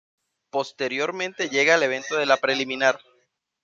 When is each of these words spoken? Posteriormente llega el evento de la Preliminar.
Posteriormente 0.49 1.49
llega 1.49 1.75
el 1.75 1.83
evento 1.83 2.15
de 2.17 2.25
la 2.25 2.37
Preliminar. 2.37 2.99